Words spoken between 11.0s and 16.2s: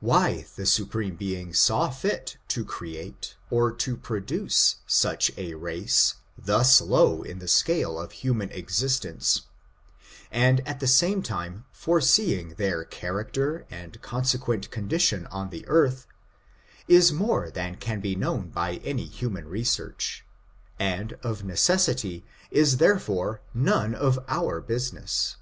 time foreseeing their char acter and consequent condition on the earth,